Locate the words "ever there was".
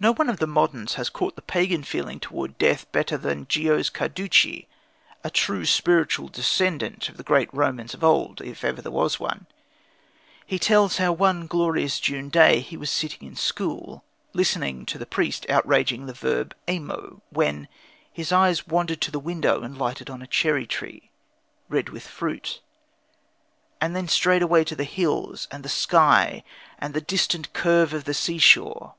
8.66-9.18